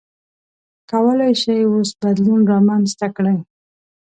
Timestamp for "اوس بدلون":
1.69-2.41